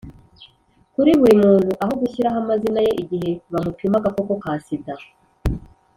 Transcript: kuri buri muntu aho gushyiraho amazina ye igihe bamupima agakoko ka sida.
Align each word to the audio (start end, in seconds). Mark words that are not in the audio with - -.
kuri 0.93 1.11
buri 1.19 1.33
muntu 1.43 1.71
aho 1.83 1.93
gushyiraho 2.01 2.37
amazina 2.43 2.79
ye 2.87 2.91
igihe 3.01 3.31
bamupima 3.51 3.95
agakoko 3.99 4.33
ka 4.43 4.53
sida. 4.65 4.93